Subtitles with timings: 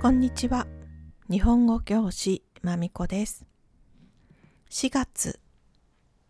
[0.00, 0.68] こんにちは。
[1.28, 3.44] 日本語教師まみこです。
[4.70, 5.40] 4月、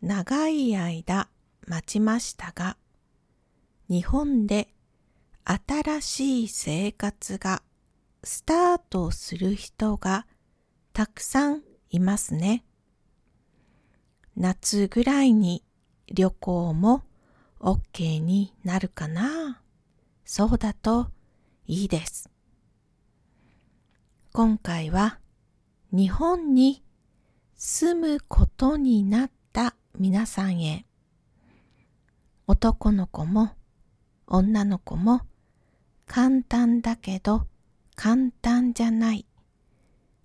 [0.00, 1.28] 長い間
[1.68, 2.76] 待ちましたが、
[3.88, 4.66] 日本で
[5.44, 7.62] 新しい生活が
[8.24, 10.26] スタートする人が
[10.92, 12.64] たくさんいますね。
[14.36, 15.62] 夏ぐらいに
[16.12, 17.04] 旅行も
[17.60, 19.62] OK になるかな
[20.24, 21.12] そうだと
[21.68, 22.31] いいです。
[24.34, 25.18] 今回は
[25.92, 26.82] 日本に
[27.54, 30.86] 住むことになった皆さんへ
[32.46, 33.50] 男の子も
[34.26, 35.20] 女の子も
[36.06, 37.46] 簡単だけど
[37.94, 39.26] 簡単じゃない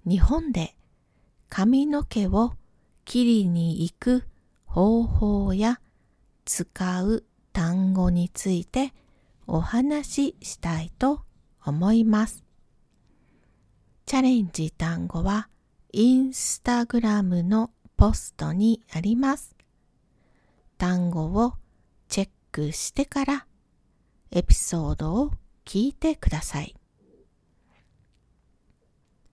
[0.05, 0.77] 日本で
[1.49, 2.53] 髪の毛を
[3.03, 4.23] 切りに行く
[4.65, 5.81] 方法や
[6.45, 8.93] 使う単語について
[9.47, 11.23] お話ししたいと
[11.65, 12.46] 思います。
[14.07, 15.49] チャレンジ単語は
[15.91, 19.53] インスタグラムのポストにあります。
[20.77, 21.55] 単語を
[22.07, 23.47] チェックしてから
[24.31, 25.31] エピソードを
[25.65, 26.73] 聞いてください。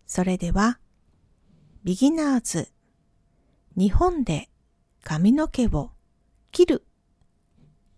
[0.06, 0.80] それでは、
[1.84, 2.72] ビギナーズ、
[3.76, 4.50] 日本で
[5.04, 5.92] 髪の毛を
[6.50, 6.84] 切る、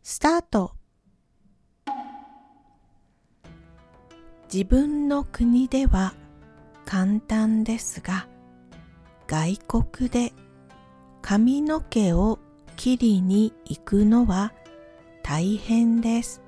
[0.03, 0.77] スタート。
[4.53, 6.13] 自分の国では
[6.87, 8.29] 簡単ですが、
[9.27, 10.33] 外国で
[11.21, 12.39] 髪の毛を
[12.77, 14.53] 切りに行くのは
[15.23, 16.41] 大変です。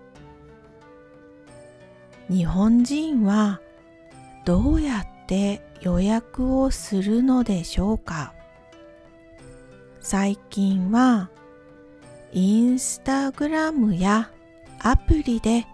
[2.31, 3.61] 日本人は
[4.45, 8.33] どうやって予約をするのでしょうか？
[10.01, 11.31] 最近は
[12.33, 14.31] インスタグラムや
[14.79, 15.67] アプリで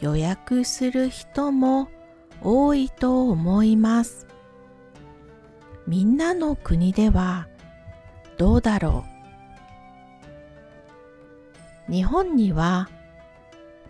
[0.00, 1.88] 予約する人も
[2.42, 4.26] 多いと思います。
[5.86, 7.48] みんなの国では
[8.36, 9.04] どうだろ
[11.88, 11.92] う？
[11.92, 12.88] 日本には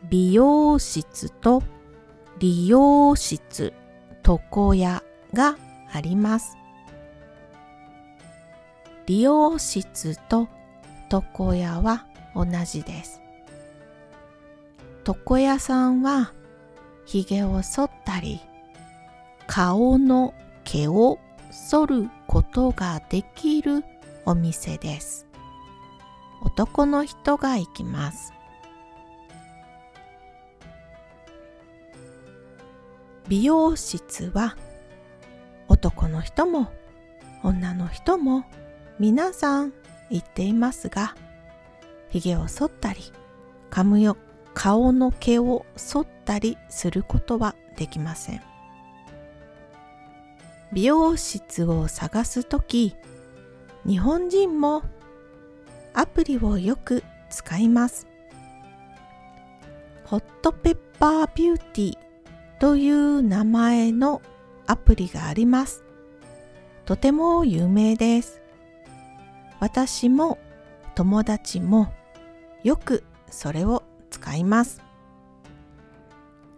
[0.09, 1.63] 美容室と
[2.39, 3.73] 理容室、
[4.25, 5.03] 床屋
[5.35, 5.57] が
[5.93, 6.57] あります。
[9.07, 10.49] 理容室と
[11.11, 13.21] 床屋は同じです。
[15.07, 16.33] 床屋さんは
[17.09, 18.39] 髭を剃ったり
[19.47, 21.19] 顔の毛を
[21.51, 23.83] 剃ることができる
[24.27, 25.27] お店です。
[26.43, 28.35] 男の人が行きます。
[33.27, 34.59] 美容室は
[35.69, 36.71] 男の人も
[37.43, 38.45] 女の人も
[38.99, 39.73] 皆さん
[40.11, 41.15] 行っていますが
[42.11, 43.01] 髭を剃ったり
[43.71, 44.17] 髪を
[44.61, 48.43] 顔の毛を剃ったりすることはできません
[50.73, 52.97] 美容室を探すとき
[53.87, 54.83] 日本人も
[55.95, 58.09] アプリをよく使います
[60.07, 61.99] ホットペッパービューティー
[62.59, 64.21] という名前の
[64.67, 65.85] アプリがあります。
[66.87, 68.41] とても有名です。
[69.61, 70.39] 私も
[70.95, 71.93] 友達も
[72.65, 74.83] よくそれを使います。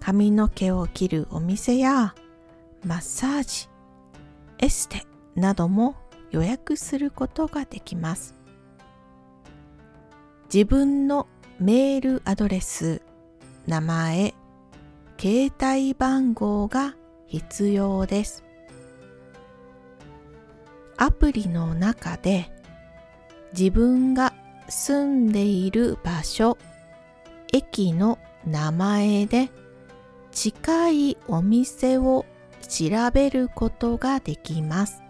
[0.01, 2.15] 髪の毛を切るお店や
[2.85, 3.69] マッサージ、
[4.59, 5.95] エステなども
[6.31, 8.35] 予約することができます。
[10.53, 11.27] 自分の
[11.59, 13.03] メールアドレス、
[13.67, 14.35] 名前、
[15.19, 16.97] 携帯番号が
[17.27, 18.43] 必要です。
[20.97, 22.51] アプリの中で
[23.53, 24.33] 自分が
[24.69, 26.59] 住んでいる場所、
[27.53, 29.51] 駅の名前で
[30.33, 32.25] 近いお店を
[32.69, 35.03] 調べることができます。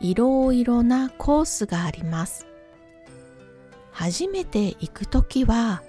[0.00, 2.46] いろいろなコースがあります。
[3.90, 5.82] 初めて行くときは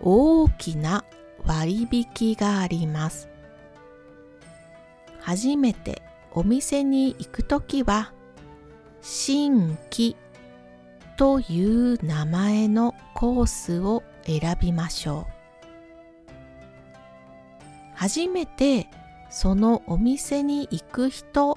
[0.00, 1.04] 大きな
[1.44, 3.28] 割引があります。
[5.20, 6.02] 初めて
[6.32, 8.12] お店に行くときは、
[9.00, 10.16] 新規
[11.16, 15.42] という名前のコースを選びましょう。
[17.94, 18.88] 初めて
[19.30, 21.56] そのお店に行く人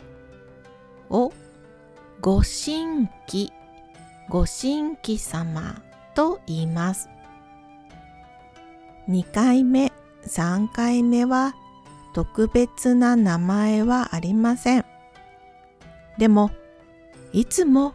[1.10, 1.34] を
[2.22, 3.52] ご新規、
[4.30, 5.82] ご新規様
[6.14, 7.10] と言います。
[9.10, 9.92] 2回目、
[10.26, 11.54] 3回目は
[12.14, 14.86] 特別な名前はありません。
[16.18, 16.52] でも、
[17.34, 17.94] いつも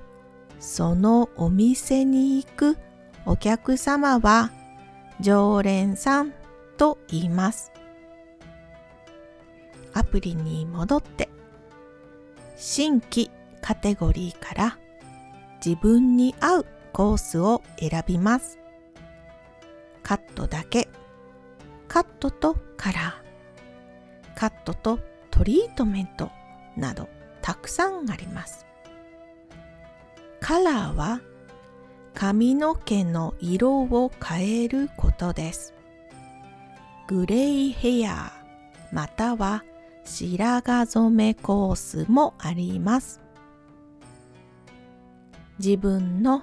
[0.61, 2.77] そのお店に行く
[3.25, 4.51] お客様は
[5.21, 6.33] 常連さん
[6.77, 7.73] と言います。
[9.93, 11.29] アプリに戻って
[12.57, 13.31] 新規
[13.61, 14.79] カテゴリーから
[15.65, 18.59] 自分に合うコースを選びます。
[20.03, 20.89] カットだけ、
[21.89, 24.99] カットとカラー、カットと
[25.31, 26.31] トリートメント
[26.77, 27.09] など
[27.43, 28.67] たくさんあります。
[30.41, 31.21] カラーは
[32.21, 35.73] 髪の毛の色を変えることです。
[37.07, 38.31] グレイヘア
[38.93, 39.65] または
[40.05, 43.23] 白髪染めコースもあります。
[45.59, 46.43] 自分の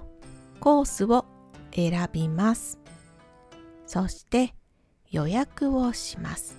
[0.60, 1.26] コースを
[1.72, 2.80] 選びます。
[3.86, 4.56] そして
[5.12, 6.58] 予約をします。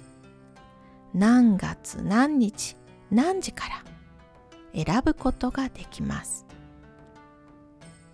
[1.12, 2.76] 何月何日
[3.10, 6.47] 何時から選ぶことができます。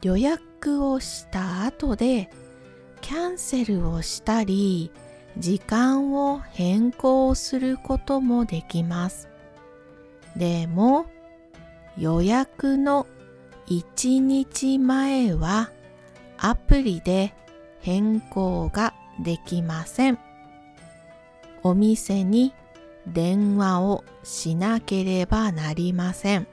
[0.05, 2.29] 予約をした後で
[3.01, 4.93] キャンセルをしたり
[5.39, 9.31] 時間を変更することもできます。
[10.37, 11.07] でも
[11.97, 13.07] 予約の
[13.67, 15.71] 1日前は
[16.37, 17.33] アプリで
[17.81, 18.93] 変更が
[19.23, 20.19] できません。
[21.63, 22.53] お店に
[23.07, 26.47] 電話をしなければなりません。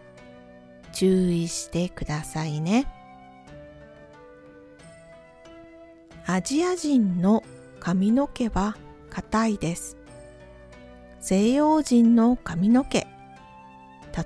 [0.94, 3.01] 注意してくださいね。
[6.34, 7.44] アジア人の
[7.82, 8.78] 髪の毛は
[9.10, 9.98] 硬いです。
[11.20, 13.06] 西洋人の髪の毛、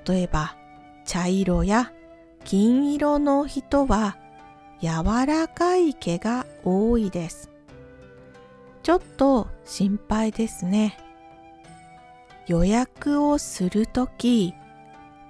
[0.06, 0.56] 例えば
[1.04, 1.92] 茶色や
[2.44, 4.16] 金色の人は
[4.80, 7.50] 柔らかい毛が多いです。
[8.84, 10.96] ちょっと心配ですね。
[12.46, 14.54] 予約をするとき、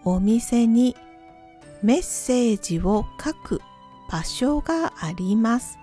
[0.05, 0.95] お店に
[1.83, 3.63] メッセージを書く
[4.13, 5.79] 場所があります。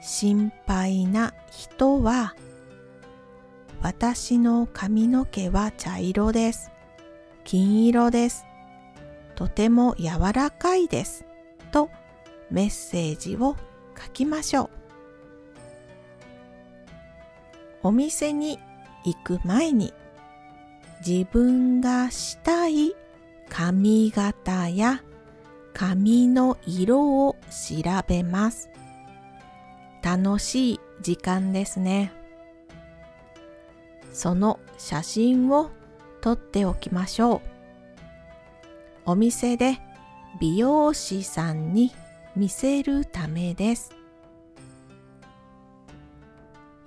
[0.00, 2.34] 心配な人は
[3.82, 6.70] 私の髪の毛は茶色です。
[7.44, 8.44] 金色です。
[9.34, 11.24] とても柔らかいです。
[11.72, 11.90] と
[12.50, 13.56] メッセージを
[13.98, 14.70] 書きましょう。
[17.82, 18.58] お店に
[19.04, 19.94] 行く前に
[21.06, 22.94] 自分がしたい
[23.48, 25.02] 髪型や
[25.72, 28.68] 髪の色を調べます。
[30.16, 32.12] 楽しい時間ですね。
[34.12, 35.70] その写真を
[36.20, 37.40] 撮っておきましょう。
[39.06, 39.78] お店で
[40.40, 41.92] 美容師さんに
[42.34, 43.94] 見せるためです。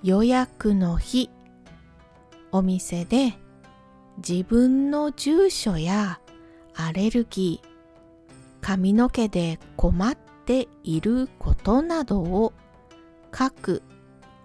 [0.02, 1.30] 予約の日、
[2.52, 3.32] お店で
[4.18, 6.20] 自分の住所や
[6.74, 7.68] アレルギー、
[8.60, 12.52] 髪の毛で困っていることなどを
[13.36, 13.82] 各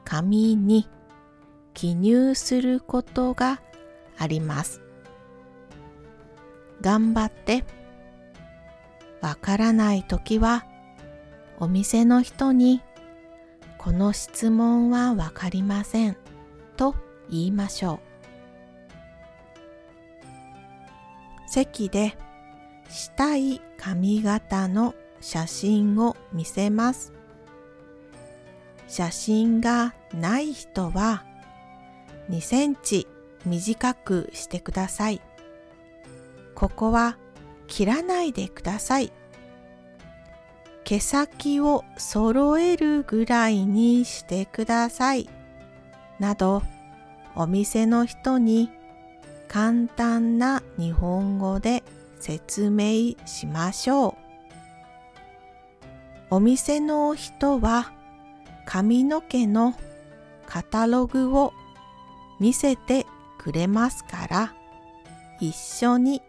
[0.04, 0.90] 紙に
[1.76, 3.62] 記入することが
[4.18, 4.82] あります。
[6.82, 7.66] 頑張って
[9.22, 10.66] わからないときは
[11.60, 12.82] お店の人に
[13.78, 16.18] この質問はわかりません
[16.76, 16.96] と
[17.30, 18.00] 言いましょう。
[21.48, 22.18] 席で
[22.90, 27.19] したい髪型の写真を見せます。
[28.90, 31.24] 写真がない人は
[32.30, 33.08] 2センチ
[33.46, 35.22] 短くしてください。
[36.56, 37.18] ここは
[37.68, 39.14] 切らないでください。
[40.84, 45.30] 毛先を揃えるぐらいにしてください。
[46.20, 46.64] など、
[47.36, 48.72] お店の人に
[49.48, 51.84] 簡単な日本語で
[52.20, 54.18] 説明しましょ
[56.32, 56.36] う。
[56.36, 57.94] お店の人は
[58.72, 59.74] 髪の毛の
[60.46, 61.54] カタログを
[62.40, 63.08] 見せて
[63.40, 64.54] くれますから
[65.40, 66.22] 一緒に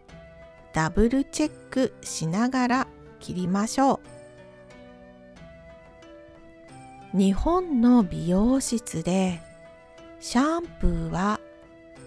[0.73, 2.87] ダブルチェックしながら
[3.19, 4.01] 切りましょ
[7.13, 7.17] う。
[7.17, 9.39] 日本の美容室で
[10.19, 11.39] シャンプーは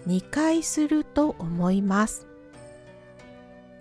[0.05, 2.27] 2回すると思います。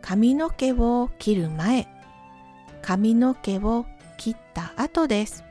[0.02, 1.88] 髪の毛を切る前
[2.80, 3.86] 髪の毛を
[4.18, 5.42] 切った後です。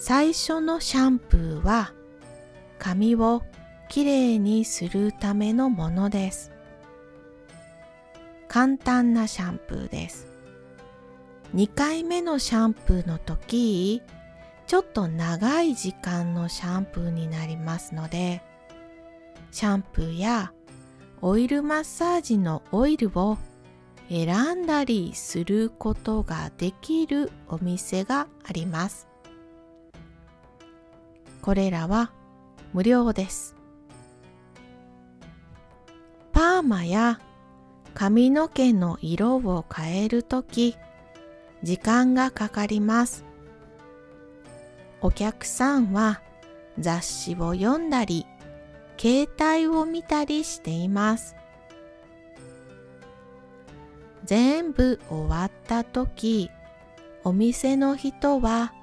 [0.00, 1.92] 最初のシャンプーは
[2.78, 3.42] 髪を
[3.88, 6.52] きれいにするためのものです。
[8.46, 10.28] 簡単なシャンプーです。
[11.52, 14.00] 2回目のシャンプーの時、
[14.68, 18.40] ちょっと長い時間のシャンプーになりますので、
[19.50, 20.52] シャンプーや
[21.22, 23.36] オイルマッサージのオイルを
[24.08, 29.08] 選んだりすることができるお店があります。
[31.48, 32.12] これらは
[32.74, 33.56] 無料です。
[36.30, 37.20] パーマや
[37.94, 40.76] 髪の毛の色を変えるとき
[41.62, 43.24] 時間がかかります。
[45.00, 46.20] お客さんは
[46.78, 48.26] 雑誌を読んだり
[48.98, 51.34] 携帯を見たりしています。
[54.26, 56.50] 全部終わった時
[57.24, 58.74] お店の人は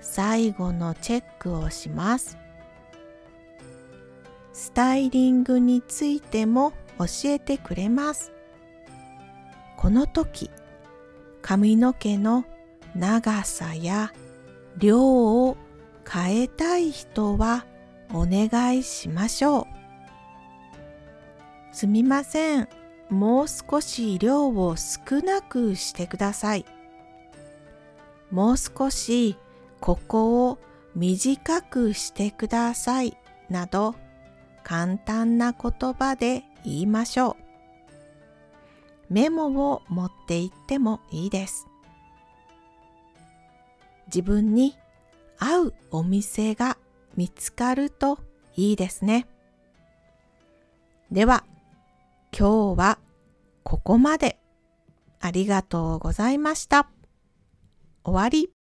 [0.00, 2.38] 最後のチェックをします。
[4.52, 8.32] スタイリングについても教えてくれます。
[9.76, 10.50] この時、
[11.42, 12.44] 髪の毛の
[12.94, 14.12] 長さや
[14.78, 15.56] 量を
[16.10, 17.66] 変えたい人は
[18.12, 19.68] お願いしましょ
[21.72, 21.76] う。
[21.76, 22.68] すみません。
[23.10, 26.64] もう少し量を少なくしてください。
[28.30, 29.36] もう少し
[29.86, 30.58] ここを
[30.96, 33.16] 短くしてください
[33.48, 33.94] など
[34.64, 37.36] 簡単な言葉で言いましょ
[39.08, 39.14] う。
[39.14, 41.68] メモを持って行ってもいいです。
[44.08, 44.76] 自分に
[45.38, 46.76] 合うお店が
[47.14, 48.18] 見つかると
[48.56, 49.28] いいですね。
[51.12, 51.44] では、
[52.36, 52.98] 今日は
[53.62, 54.36] ここまで。
[55.20, 56.88] ありがとうございました。
[58.02, 58.55] 終わり。